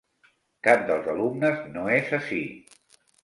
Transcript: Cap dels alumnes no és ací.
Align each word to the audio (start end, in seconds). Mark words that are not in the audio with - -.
Cap 0.67 0.85
dels 0.87 1.09
alumnes 1.13 1.61
no 1.75 1.85
és 1.99 2.09
ací. 2.21 2.41